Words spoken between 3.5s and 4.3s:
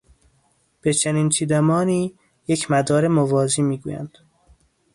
میگویند